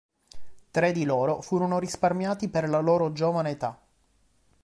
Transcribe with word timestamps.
Tre 0.71 0.91
di 0.93 1.05
loro 1.05 1.41
furono 1.41 1.77
risparmiati 1.77 2.49
per 2.49 2.67
la 2.67 2.79
loro 2.79 3.11
giovane 3.11 3.51
età. 3.51 3.79